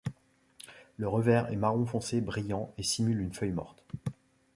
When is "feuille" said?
3.35-3.51